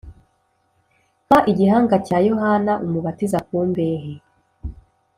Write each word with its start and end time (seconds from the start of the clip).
Mpa 1.25 1.37
igihanga 1.51 1.95
cya 2.07 2.17
Yohana 2.27 2.73
Umubatiza 2.85 3.39
ku 3.47 3.57
mbehe 3.69 4.13